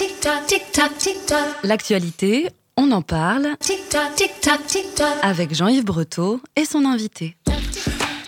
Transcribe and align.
Tic-tac, 0.00 0.46
tic-tac, 0.46 0.96
tic-tac. 0.96 1.56
L'actualité, 1.62 2.48
on 2.78 2.90
en 2.90 3.02
parle 3.02 3.48
Tic-tac, 3.60 4.14
tic-tac, 4.14 4.66
tic-tac. 4.66 5.18
avec 5.20 5.54
Jean-Yves 5.54 5.84
Breteau 5.84 6.40
et 6.56 6.64
son 6.64 6.86
invité. 6.86 7.36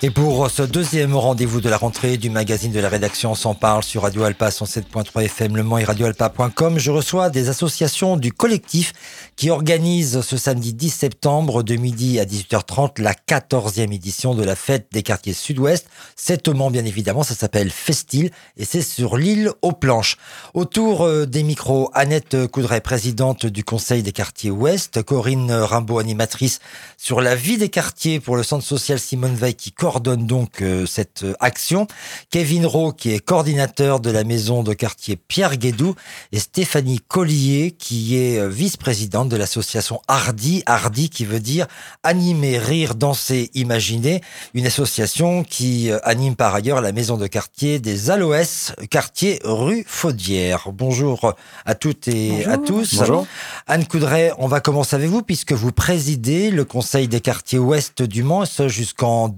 Et 0.05 0.11
pour 0.11 0.51
ce 0.51 0.65
deuxième 0.65 1.15
rendez-vous 1.15 1.61
de 1.61 1.69
la 1.69 1.77
rentrée 1.77 2.17
du 2.17 2.29
magazine 2.29 2.73
de 2.73 2.81
la 2.81 2.89
rédaction 2.89 3.31
On 3.31 3.35
s'en 3.37 3.55
parle 3.55 3.85
sur 3.85 4.03
Radio 4.03 4.25
Alpa 4.25 4.49
107.3 4.49 5.27
FM 5.27 5.57
Le 5.57 5.63
Mans 5.63 5.79
et 5.79 5.85
radioalpa.com, 5.85 6.77
je 6.81 6.91
reçois 6.91 7.31
des 7.31 7.49
associations 7.49 8.17
du 8.17 8.33
collectif 8.33 8.95
qui 9.37 9.49
organisent 9.49 10.23
ce 10.23 10.37
samedi 10.37 10.75
10 10.75 10.91
septembre 10.91 11.63
de 11.63 11.77
midi 11.77 12.19
à 12.19 12.25
18h30 12.25 13.01
la 13.01 13.13
14e 13.13 13.95
édition 13.95 14.35
de 14.35 14.43
la 14.43 14.57
fête 14.57 14.89
des 14.91 15.05
quartiers 15.05 15.35
sud-ouest. 15.35 15.87
C'est 16.17 16.49
au 16.49 16.53
bien 16.53 16.85
évidemment, 16.85 17.23
ça 17.23 17.37
s'appelle 17.37 17.71
Festil 17.71 18.33
et 18.57 18.65
c'est 18.65 18.83
sur 18.83 19.17
l'île 19.17 19.53
aux 19.63 19.71
planches. 19.71 20.17
Autour 20.53 21.03
euh, 21.03 21.27
des 21.27 21.45
micros, 21.45 21.93
Annette 21.95 22.49
Coudray, 22.49 22.81
présidente 22.81 23.47
du 23.47 23.63
conseil 23.63 24.03
des 24.03 24.13
quartiers 24.13 24.51
ouest, 24.51 25.01
Corinne 25.05 25.53
Rimbaud, 25.53 26.01
animatrice 26.01 26.59
sur 26.97 27.21
la 27.21 27.37
vie 27.37 27.57
des 27.57 27.69
quartiers 27.69 28.19
pour 28.19 28.35
le 28.35 28.43
centre 28.43 28.65
social 28.65 28.99
Simone 28.99 29.37
Veil 29.37 29.55
qui 29.55 29.71
coordonne 29.71 29.92
donc 30.01 30.63
euh, 30.63 30.87
cette 30.87 31.25
euh, 31.25 31.35
action. 31.41 31.87
Kevin 32.31 32.67
Rowe 32.67 32.93
qui 32.93 33.13
est 33.13 33.19
coordinateur 33.19 34.01
de 34.01 34.11
la 34.11 34.25
maison 34.25 34.63
de 34.63 34.73
quartier 34.73 35.17
Pierre 35.17 35.57
Guédou 35.57 35.95
et 36.33 36.39
Stéphanie 36.39 37.01
Collier 37.07 37.75
qui 37.79 38.17
est 38.17 38.39
euh, 38.39 38.49
vice-présidente 38.49 39.29
de 39.29 39.37
l'association 39.37 40.01
Hardy. 40.09 40.63
Hardy 40.67 41.11
qui 41.11 41.25
veut 41.25 41.41
dire 41.41 41.67
animer, 42.03 42.59
rire, 42.59 42.95
danser, 42.95 43.51
imaginer. 43.55 44.21
Une 44.55 44.67
association 44.67 45.45
qui 45.45 45.91
euh, 45.91 45.99
anime 46.05 46.37
par 46.37 46.55
ailleurs 46.55 46.81
la 46.81 46.93
maison 46.93 47.17
de 47.17 47.27
quartier 47.27 47.79
des 47.79 48.11
Aloès, 48.11 48.75
quartier 48.91 49.41
rue 49.45 49.85
Faudière. 49.87 50.69
Bonjour 50.73 51.35
à 51.65 51.75
toutes 51.75 52.09
et 52.09 52.45
à 52.47 52.59
tous. 52.59 52.95
Bonjour. 52.95 53.27
Anne 53.67 53.87
Coudray, 53.87 54.33
on 54.39 54.49
va 54.49 54.61
commencer 54.61 54.97
avec 54.97 55.09
vous 55.09 55.23
puisque 55.23 55.53
vous 55.53 55.73
présidez 55.73 56.51
le 56.51 56.65
Conseil 56.65 57.09
des 57.09 57.21
quartiers 57.21 57.59
ouest 57.59 58.03
du 58.03 58.23
Mans, 58.23 58.45
et 58.45 58.47
ce 58.47 58.69
jusqu'en 58.69 59.29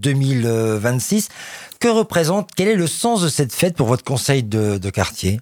2026. 0.44 1.28
Que 1.80 1.88
représente, 1.88 2.50
quel 2.54 2.68
est 2.68 2.76
le 2.76 2.86
sens 2.86 3.22
de 3.22 3.28
cette 3.28 3.52
fête 3.52 3.76
pour 3.76 3.86
votre 3.86 4.04
conseil 4.04 4.42
de, 4.42 4.90
quartier? 4.90 5.40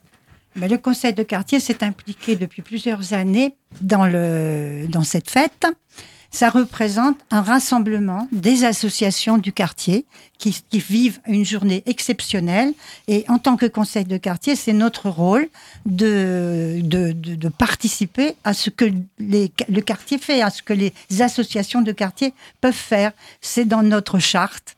Ben, 0.56 0.70
le 0.70 0.78
conseil 0.78 1.14
de 1.14 1.22
quartier 1.22 1.60
s'est 1.60 1.82
impliqué 1.82 2.36
depuis 2.36 2.62
plusieurs 2.62 3.12
années 3.12 3.54
dans, 3.80 4.06
le, 4.06 4.86
dans 4.88 5.04
cette 5.04 5.30
fête. 5.30 5.66
Ça 6.34 6.48
représente 6.48 7.18
un 7.30 7.42
rassemblement 7.42 8.26
des 8.32 8.64
associations 8.64 9.36
du 9.36 9.52
quartier 9.52 10.06
qui, 10.38 10.64
vivent 10.72 11.20
une 11.26 11.44
journée 11.44 11.82
exceptionnelle. 11.84 12.72
Et 13.06 13.26
en 13.28 13.38
tant 13.38 13.56
que 13.56 13.66
conseil 13.66 14.06
de 14.06 14.16
quartier, 14.16 14.56
c'est 14.56 14.72
notre 14.72 15.10
rôle 15.10 15.46
de, 15.84 16.80
de, 16.82 17.12
de, 17.12 17.48
participer 17.50 18.34
à 18.44 18.54
ce 18.54 18.70
que 18.70 18.86
le 19.18 19.80
quartier 19.80 20.16
fait, 20.16 20.40
à 20.40 20.48
ce 20.48 20.62
que 20.62 20.72
les 20.72 20.94
associations 21.20 21.82
de 21.82 21.92
quartier 21.92 22.32
peuvent 22.62 22.72
faire. 22.72 23.12
C'est 23.42 23.66
dans 23.66 23.82
notre 23.82 24.18
charte 24.18 24.76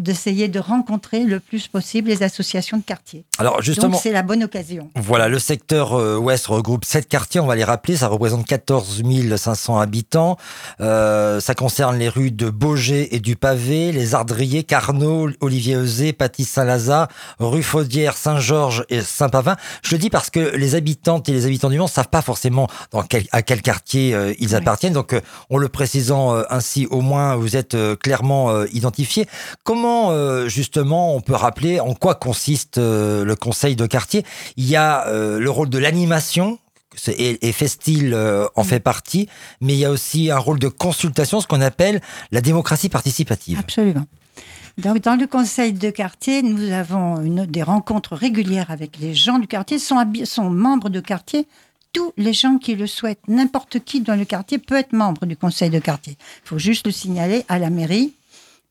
d'essayer 0.00 0.48
de 0.48 0.58
rencontrer 0.58 1.24
le 1.24 1.38
plus 1.38 1.68
possible 1.68 2.08
les 2.08 2.22
associations 2.22 2.78
de 2.78 2.82
quartier. 2.82 3.24
Alors 3.38 3.62
justement, 3.62 3.96
c'est 3.98 4.10
la 4.12 4.22
bonne 4.22 4.42
occasion. 4.42 4.90
voilà, 4.96 5.28
le 5.28 5.38
secteur 5.38 5.92
euh, 5.94 6.16
ouest 6.16 6.46
regroupe 6.46 6.84
sept 6.84 7.06
quartiers, 7.06 7.40
on 7.40 7.46
va 7.46 7.54
les 7.54 7.64
rappeler, 7.64 7.96
ça 7.96 8.08
représente 8.08 8.46
14 8.46 9.02
500 9.36 9.78
habitants. 9.78 10.36
Euh, 10.80 11.40
ça 11.40 11.54
concerne 11.54 11.98
les 11.98 12.08
rues 12.08 12.30
de 12.30 12.48
Beaugé 12.50 13.14
et 13.14 13.20
du 13.20 13.36
Pavé, 13.36 13.92
les 13.92 14.14
Ardriers, 14.14 14.64
Carnot, 14.64 15.30
Olivier 15.40 15.74
Eusé, 15.76 16.12
Patis 16.12 16.44
Saint-Lazare, 16.44 17.08
rue 17.38 17.62
Faudière, 17.62 18.16
Saint-Georges 18.16 18.84
et 18.88 19.02
Saint-Pavin. 19.02 19.56
Je 19.82 19.92
le 19.94 19.98
dis 19.98 20.10
parce 20.10 20.30
que 20.30 20.56
les 20.56 20.74
habitantes 20.74 21.28
et 21.28 21.32
les 21.32 21.44
habitants 21.46 21.68
du 21.70 21.78
Mans 21.78 21.86
savent 21.86 22.08
pas 22.08 22.22
forcément 22.22 22.68
dans 22.90 23.02
quel, 23.02 23.24
à 23.32 23.42
quel 23.42 23.60
quartier 23.60 24.14
euh, 24.14 24.32
ils 24.38 24.48
Oui. 24.48 24.54
appartiennent. 24.54 24.94
Donc, 24.94 25.12
euh, 25.12 25.20
en 25.50 25.58
le 25.58 25.68
précisant 25.68 26.34
ainsi, 26.48 26.86
au 26.90 27.00
moins, 27.02 27.36
vous 27.36 27.56
êtes 27.56 27.76
clairement 28.00 28.64
identifiés. 28.66 29.26
Comment, 29.64 29.89
euh, 29.90 30.48
justement, 30.48 31.14
on 31.14 31.20
peut 31.20 31.34
rappeler 31.34 31.80
en 31.80 31.94
quoi 31.94 32.14
consiste 32.14 32.78
euh, 32.78 33.24
le 33.24 33.36
conseil 33.36 33.76
de 33.76 33.86
quartier? 33.86 34.24
Il 34.56 34.68
y 34.68 34.76
a 34.76 35.06
euh, 35.06 35.38
le 35.38 35.50
rôle 35.50 35.70
de 35.70 35.78
l'animation. 35.78 36.58
Et, 37.06 37.48
et 37.48 37.52
Festil 37.52 38.16
en 38.56 38.64
fait 38.64 38.80
partie, 38.80 39.28
mais 39.60 39.74
il 39.74 39.78
y 39.78 39.84
a 39.84 39.90
aussi 39.90 40.28
un 40.28 40.38
rôle 40.38 40.58
de 40.58 40.66
consultation, 40.68 41.40
ce 41.40 41.46
qu'on 41.46 41.60
appelle 41.60 42.02
la 42.32 42.40
démocratie 42.40 42.88
participative. 42.88 43.58
Absolument. 43.60 44.06
Donc, 44.76 45.00
dans 45.00 45.14
le 45.14 45.26
conseil 45.28 45.72
de 45.72 45.90
quartier, 45.90 46.42
nous 46.42 46.72
avons 46.72 47.22
des 47.46 47.62
rencontres 47.62 48.16
régulières 48.16 48.70
avec 48.72 48.98
les 48.98 49.14
gens 49.14 49.38
du 49.38 49.46
quartier, 49.46 49.78
sont, 49.78 49.96
sont 50.24 50.50
membres 50.50 50.88
de 50.88 51.00
quartier. 51.00 51.46
Tous 51.92 52.12
les 52.16 52.32
gens 52.32 52.58
qui 52.58 52.74
le 52.74 52.86
souhaitent, 52.86 53.26
n'importe 53.28 53.80
qui 53.80 54.00
dans 54.00 54.16
le 54.16 54.24
quartier 54.24 54.58
peut 54.58 54.76
être 54.76 54.92
membre 54.92 55.26
du 55.26 55.36
conseil 55.36 55.70
de 55.70 55.78
quartier. 55.78 56.16
Il 56.44 56.48
faut 56.48 56.58
juste 56.58 56.86
le 56.86 56.92
signaler 56.92 57.44
à 57.48 57.58
la 57.58 57.70
mairie, 57.70 58.14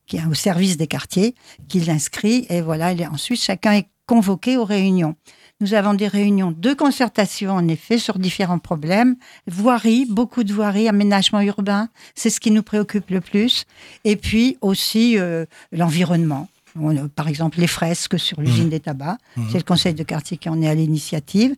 qui 0.10 0.18
est 0.18 0.26
au 0.26 0.34
service 0.34 0.76
des 0.76 0.88
quartiers, 0.88 1.36
qui 1.70 1.80
l'inscrit, 1.80 2.46
et 2.50 2.62
voilà, 2.62 2.92
et 2.92 3.08
ensuite 3.08 3.42
chacun 3.42 3.74
est 3.74 3.88
convoqué 4.08 4.58
aux 4.58 4.66
réunions. 4.66 5.16
Nous 5.62 5.74
avons 5.74 5.94
des 5.94 6.08
réunions 6.08 6.52
de 6.52 6.74
concertation, 6.74 7.52
en 7.52 7.68
effet, 7.68 8.00
sur 8.00 8.18
différents 8.18 8.60
problèmes. 8.60 9.18
Voirie, 9.46 10.08
beaucoup 10.10 10.44
de 10.44 10.54
voirie, 10.54 10.88
aménagement 10.88 11.42
urbain, 11.42 11.90
c'est 12.16 12.30
ce 12.30 12.40
qui 12.40 12.50
nous 12.50 12.64
préoccupe 12.64 13.10
le 13.12 13.22
plus. 13.22 13.66
Et 14.04 14.16
puis 14.16 14.58
aussi 14.62 15.20
euh, 15.20 15.46
l'environnement. 15.72 16.48
On 16.80 16.96
a, 16.96 17.08
Par 17.10 17.28
exemple, 17.28 17.60
les 17.60 17.68
fresques 17.68 18.20
sur 18.20 18.42
l'usine 18.42 18.70
des 18.70 18.80
tabacs. 18.80 19.20
C'est 19.52 19.58
le 19.58 19.64
conseil 19.64 19.94
de 19.94 20.04
quartier 20.04 20.38
qui 20.38 20.50
en 20.50 20.62
est 20.62 20.68
à 20.68 20.76
l'initiative. 20.76 21.56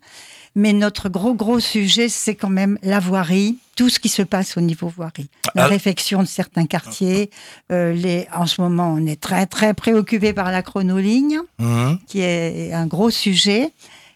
Mais 0.55 0.73
notre 0.73 1.07
gros, 1.07 1.33
gros 1.33 1.59
sujet, 1.61 2.09
c'est 2.09 2.35
quand 2.35 2.49
même 2.49 2.77
la 2.83 2.99
voirie, 2.99 3.57
tout 3.77 3.87
ce 3.89 3.99
qui 3.99 4.09
se 4.09 4.21
passe 4.21 4.57
au 4.57 4.61
niveau 4.61 4.87
voirie. 4.89 5.29
La 5.55 5.63
Ah. 5.63 5.67
réfection 5.67 6.21
de 6.21 6.27
certains 6.27 6.65
quartiers. 6.65 7.29
euh, 7.71 7.93
les, 7.93 8.27
en 8.35 8.45
ce 8.47 8.59
moment, 8.61 8.93
on 8.97 9.05
est 9.05 9.19
très, 9.19 9.45
très 9.45 9.73
préoccupé 9.73 10.33
par 10.33 10.51
la 10.51 10.61
chronoligne 10.61 11.39
Mhm. 11.59 11.99
qui 12.07 12.19
est 12.21 12.73
un 12.73 12.85
gros 12.85 13.09
sujet. 13.09 13.71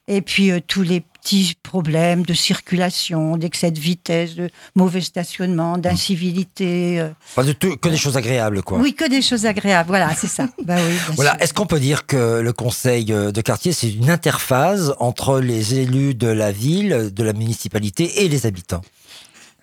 Et 0.08 0.22
puis 0.22 0.52
euh, 0.52 0.60
tous 0.66 0.84
les 0.84 1.02
petits 1.02 1.56
problèmes 1.64 2.24
de 2.24 2.34
circulation, 2.36 3.38
d'excès 3.38 3.72
de 3.72 3.80
vitesse, 3.80 4.36
de 4.36 4.50
mauvais 4.76 5.02
stationnement, 5.02 5.80
d'incivilité. 5.80 7.00
euh. 7.00 7.10
Pas 7.36 7.44
du 7.44 7.56
tout, 7.56 7.76
que 7.78 7.90
des 7.90 7.98
choses 7.98 8.16
agréables, 8.16 8.62
quoi. 8.62 8.78
Oui, 8.78 8.94
que 8.94 9.10
des 9.10 9.24
choses 9.24 9.48
agréables. 9.48 9.88
Voilà, 9.88 10.14
c'est 10.14 10.28
ça. 10.28 10.48
bah 10.64 10.76
oui, 10.78 10.96
Voilà. 11.16 11.36
Est-ce 11.42 11.54
qu'on 11.54 11.66
peut 11.66 11.80
dire 11.80 12.06
que 12.06 12.40
le 12.42 12.54
conseil 12.54 13.12
euh, 13.12 13.32
de 13.32 13.42
quartier, 13.42 13.72
c'est 13.74 13.92
une 13.92 14.12
interface 14.12 14.92
entre 15.00 15.40
les 15.40 15.80
élus 15.80 16.14
de 16.14 16.28
la 16.28 16.52
ville, 16.52 17.12
de 17.12 17.24
la 17.24 17.34
municipalité 17.34 18.24
et 18.24 18.30
les 18.30 18.46
habitants? 18.46 18.82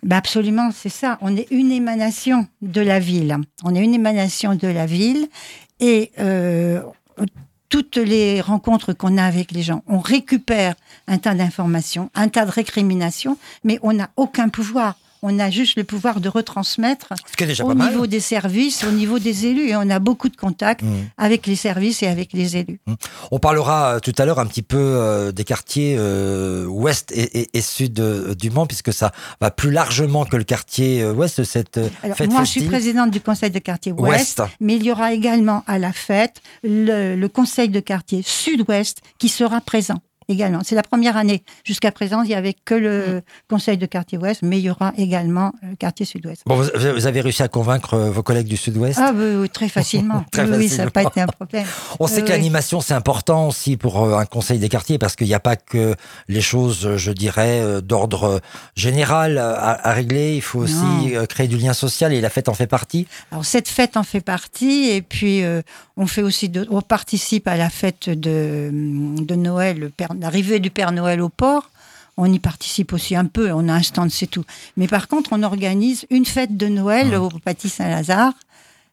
Bah 0.03 0.17
absolument, 0.17 0.71
c'est 0.77 0.89
ça. 0.89 1.17
On 1.21 1.37
est 1.37 1.47
une 1.53 1.71
émanation 1.71 2.49
de 2.61 2.81
la 2.81 2.99
ville. 2.99 3.37
On 3.63 3.73
est 3.77 3.81
une 3.81 3.95
émanation 3.95 4.57
de 4.57 4.67
la 4.67 4.85
ville 4.85 5.29
et 5.79 6.11
euh, 6.19 6.81
toutes 7.73 7.97
les 7.97 8.43
rencontres 8.43 8.93
qu'on 8.93 9.17
a 9.17 9.25
avec 9.25 9.51
les 9.51 9.63
gens, 9.63 9.83
on 9.87 9.99
récupère 9.99 10.75
un 11.09 11.17
tas 11.17 11.33
d'informations, 11.33 12.11
un 12.15 12.29
tas 12.29 12.45
de 12.45 12.51
récriminations, 12.51 13.39
mais 13.65 13.79
on 13.83 13.95
n'a 13.95 14.11
aucun 14.17 14.51
pouvoir. 14.51 14.97
On 15.25 15.39
a 15.39 15.51
juste 15.51 15.77
le 15.77 15.85
pouvoir 15.85 16.21
de 16.21 16.29
retransmettre 16.29 17.11
déjà 17.39 17.65
au 17.65 17.75
mal. 17.75 17.91
niveau 17.91 18.07
des 18.09 18.19
services, 18.21 18.85
au 18.85 18.91
niveau 18.91 19.19
des 19.21 19.47
élus. 19.47 19.69
Et 19.69 19.77
on 19.77 19.89
a 19.89 19.99
beaucoup 20.01 20.29
de 20.29 20.37
contacts 20.37 20.83
Mhm. 20.83 21.09
avec 21.17 21.47
les 21.47 21.55
services 21.57 22.03
et 22.03 22.09
avec 22.09 22.33
les 22.33 22.57
élus. 22.57 22.81
On 23.31 23.39
parlera 23.39 23.95
euh, 23.97 24.01
tout 24.01 24.13
à 24.19 24.25
l'heure 24.25 24.41
un 24.41 24.47
petit 24.47 24.63
peu 24.63 24.77
euh, 24.79 25.31
des 25.31 25.45
quartiers 25.45 25.95
euh, 25.99 26.67
ouest 26.67 27.13
et, 27.13 27.41
et- 27.43 27.49
et 27.55 27.61
sud 27.61 28.01
euh, 28.01 28.35
du 28.35 28.51
Mans, 28.51 28.67
puisque 28.67 28.93
ça 28.93 29.13
va 29.41 29.51
plus 29.53 29.71
largement 29.71 30.25
que 30.25 30.37
le 30.37 30.45
quartier 30.45 31.05
ouest, 31.07 31.45
cette 31.45 31.79
euh, 31.79 31.89
Alors, 32.03 32.17
fête 32.17 32.31
moi, 32.31 32.43
je 32.45 32.51
suis 32.51 32.67
présidente 32.67 33.11
du 33.11 33.21
conseil 33.21 33.51
de 33.51 33.59
quartier 33.61 33.93
ouest, 33.93 34.39
Ouest. 34.41 34.43
mais 34.61 34.75
il 34.77 34.83
y 34.83 34.91
aura 34.91 35.13
également 35.13 35.63
à 35.69 35.79
la 35.79 35.93
fête 35.93 36.43
le, 36.65 37.15
le 37.15 37.29
conseil 37.29 37.69
de 37.69 37.81
quartier 37.81 38.23
sud-ouest 38.25 38.99
qui 39.19 39.29
sera 39.29 39.61
présent 39.61 40.01
également. 40.29 40.61
C'est 40.65 40.75
la 40.75 40.83
première 40.83 41.17
année. 41.17 41.43
Jusqu'à 41.65 41.93
présent, 41.93 42.23
il 42.23 42.29
n'y 42.29 42.35
avait 42.35 42.55
que 42.65 42.75
le 42.75 42.93
Mm. 43.19 43.23
conseil 43.49 43.77
de 43.79 43.87
quartier 43.87 44.19
ouest, 44.19 44.41
mais 44.43 44.59
il 44.59 44.65
y 44.65 44.71
aura 44.71 44.93
également 44.97 45.53
le 45.63 45.75
quartier 45.77 46.07
sud-ouest. 46.07 46.43
Bon, 46.47 46.57
vous, 46.57 46.69
vous 46.95 47.07
avez 47.07 47.21
réussi 47.21 47.43
à 47.43 47.49
convaincre 47.49 47.95
euh, 47.95 48.11
vos 48.11 48.23
collègues 48.23 48.47
du 48.49 48.57
sud-ouest 48.57 48.99
Ah 49.03 49.13
oui, 49.15 49.49
très 49.51 49.69
facilement. 49.69 50.25
Très 50.33 50.45
oui, 50.45 50.57
oui, 50.59 50.69
ça 50.69 50.85
n'a 50.85 50.91
pas 50.91 51.03
été 51.03 51.21
un 51.21 51.27
problème. 51.27 51.67
On 52.01 52.07
sait 52.07 52.17
Oui, 52.17 52.21
que 52.23 52.27
oui. 52.27 52.33
l'animation, 52.33 52.81
c'est 52.81 52.95
important 52.95 53.49
aussi 53.49 53.77
pour 53.77 54.03
euh, 54.05 54.17
un 54.19 54.25
conseil 54.27 54.59
des 54.59 54.69
quartiers, 54.69 54.99
parce 54.99 55.17
qu'il 55.17 55.27
n'y 55.27 55.35
a 55.35 55.41
pas 55.41 55.57
que 55.57 55.95
les 56.29 56.41
choses, 56.41 56.87
euh, 56.87 56.97
je 56.97 57.11
dirais, 57.13 57.61
euh, 57.61 57.81
d'ordre 57.81 58.25
euh, 58.25 58.39
général 58.77 59.39
euh, 59.39 59.55
à, 59.57 59.89
à 59.89 59.93
régler. 59.93 60.35
Il 60.37 60.43
faut 60.43 60.61
aussi 60.61 60.75
Non. 60.75 61.09
euh, 61.15 61.27
créer 61.27 61.49
du 61.49 61.57
lien 61.57 61.73
social, 61.73 62.13
et 62.13 62.21
la 62.21 62.31
fête 62.31 62.49
en 62.49 62.55
fait 62.55 62.67
partie. 62.67 63.07
Alors 63.31 63.45
cette 63.45 63.69
fête 63.69 63.97
en 63.97 64.03
fait 64.03 64.21
partie 64.21 64.91
et 64.91 65.03
puis 65.03 65.43
euh, 65.43 65.63
on 65.97 66.07
fait 66.07 66.23
aussi 66.23 66.49
de- 66.49 66.67
on 66.71 66.81
participe 66.81 67.47
à 67.49 67.57
la 67.57 67.71
fête 67.71 68.09
de, 68.09 68.71
de 68.73 69.35
Noël, 69.35 69.79
le 69.79 69.89
Père- 69.91 70.12
l'arrivée 70.21 70.61
du 70.61 70.71
Père 70.71 70.93
Noël 70.93 71.21
au 71.21 71.29
port. 71.29 71.71
On 72.17 72.31
y 72.31 72.39
participe 72.39 72.93
aussi 72.93 73.17
un 73.17 73.25
peu, 73.25 73.53
on 73.53 73.69
a 73.69 73.73
un 73.75 73.83
stand, 73.83 74.11
c'est 74.11 74.27
tout. 74.27 74.45
Mais 74.77 74.87
par 74.87 75.09
contre, 75.09 75.31
on 75.33 75.43
organise 75.43 76.07
une 76.11 76.27
fête 76.27 76.57
de 76.57 76.69
Noël 76.69 77.15
au 77.17 77.31
Patis 77.45 77.71
Saint-Lazare 77.73 78.35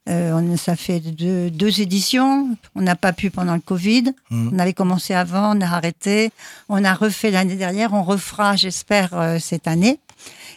Euh, 0.08 0.32
on, 0.34 0.58
ça 0.58 0.76
fait 0.76 1.02
deux, 1.02 1.52
deux 1.52 1.82
éditions. 1.82 2.58
On 2.74 2.82
n'a 2.82 2.96
pas 2.96 3.14
pu 3.14 3.30
pendant 3.30 3.54
le 3.54 3.60
Covid. 3.62 4.06
Mhm. 4.32 4.52
On 4.54 4.60
avait 4.60 4.74
commencé 4.74 5.14
avant, 5.14 5.56
on 5.56 5.62
a 5.62 5.68
arrêté. 5.68 6.32
On 6.68 6.84
a 6.84 6.94
refait 6.96 7.30
l'année 7.30 7.58
dernière. 7.58 7.94
On 7.94 8.02
refera, 8.04 8.56
j'espère, 8.56 9.10
euh, 9.14 9.38
cette 9.40 9.68
année. 9.68 10.00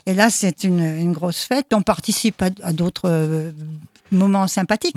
Et 0.06 0.14
là, 0.14 0.30
c'est 0.30 0.64
une, 0.64 0.80
une 0.80 1.12
grosse 1.12 1.42
fête. 1.44 1.66
On 1.74 1.82
participe 1.82 2.40
à, 2.40 2.50
à 2.62 2.72
d'autres 2.72 3.10
euh, 3.10 3.50
moments 4.10 4.46
sympathiques. 4.48 4.96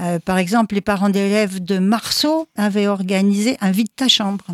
Euh, 0.00 0.18
par 0.18 0.38
exemple, 0.38 0.74
les 0.74 0.80
parents 0.80 1.10
d'élèves 1.10 1.62
de 1.62 1.78
Marceau 1.78 2.48
avaient 2.56 2.86
organisé 2.86 3.56
un 3.60 3.70
vide 3.70 3.88
ta 3.94 4.08
chambre. 4.08 4.44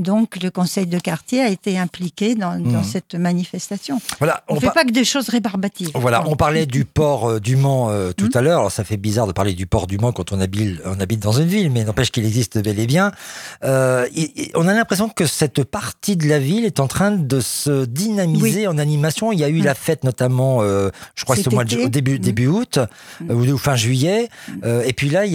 Donc, 0.00 0.42
le 0.42 0.50
conseil 0.50 0.86
de 0.86 0.98
quartier 0.98 1.42
a 1.42 1.48
été 1.48 1.78
impliqué 1.78 2.34
dans, 2.34 2.58
dans 2.58 2.78
Mhm. 2.80 2.84
cette 2.84 3.14
manifestation. 3.14 4.00
Voilà, 4.18 4.42
On 4.48 4.54
ne 4.54 4.60
fait 4.60 4.66
pa- 4.68 4.72
pas 4.72 4.84
que 4.84 4.90
des 4.92 5.04
choses 5.04 5.28
rébarbatives. 5.28 5.90
Voilà, 5.94 6.24
on 6.26 6.36
parlait 6.36 6.64
du 6.66 6.84
port 6.84 7.28
euh, 7.28 7.38
du 7.40 7.54
Mans 7.56 7.90
euh, 7.90 8.12
tout 8.16 8.24
Mhm. 8.26 8.30
à 8.34 8.40
l'heure. 8.40 8.58
Alors 8.60 8.72
ça 8.72 8.82
fait 8.82 8.96
bizarre 8.96 9.26
de 9.26 9.32
parler 9.32 9.52
du 9.52 9.66
port 9.66 9.86
du 9.86 9.98
Mans 9.98 10.12
quand 10.12 10.32
on 10.32 10.40
habite, 10.40 10.80
on 10.86 10.98
habite 11.00 11.20
dans 11.20 11.32
une 11.32 11.46
ville, 11.48 11.70
mais 11.70 11.84
n'empêche 11.84 12.10
qu'il 12.10 12.24
existe 12.24 12.58
bel 12.62 12.78
et 12.78 12.86
bien. 12.86 13.12
Euh, 13.62 14.06
et- 14.16 14.44
et 14.44 14.52
on 14.54 14.66
a 14.66 14.72
l'impression 14.74 15.08
que 15.10 15.26
cette 15.26 15.64
partie 15.64 16.16
de 16.16 16.26
la 16.26 16.38
ville 16.38 16.64
est 16.64 16.80
en 16.80 16.88
train 16.88 17.10
de 17.10 17.40
se 17.40 17.84
dynamiser 17.84 18.66
en 18.66 18.78
animation. 18.78 19.32
Il 19.32 19.38
y 19.38 19.44
a 19.44 19.48
eu 19.50 19.58
Mhm. 19.58 19.64
la 19.64 19.74
fête 19.74 20.02
notamment, 20.04 20.62
je 20.62 20.90
crois 21.24 21.36
que 21.36 21.42
c'était 21.42 21.52
au, 21.52 21.56
mois 21.56 21.64
de 21.64 21.76
au 21.76 21.88
début, 21.88 22.18
début 22.18 22.46
août 22.46 22.78
ou, 23.28 23.58
fin 23.58 23.76
juillet. 23.76 24.28
Et 24.86 24.92
puis 24.94 25.10
là, 25.10 25.26
il 25.26 25.28